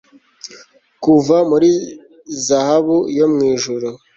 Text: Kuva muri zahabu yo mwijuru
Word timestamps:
Kuva 1.03 1.35
muri 1.49 1.69
zahabu 2.45 2.97
yo 3.17 3.25
mwijuru 3.33 3.87